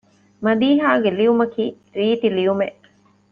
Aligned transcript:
މަދީޙާގެ 0.43 1.11
ލިޔުމަކީ 1.17 1.63
ރީތި 1.99 2.27
ލިޔުމެއް 2.37 2.79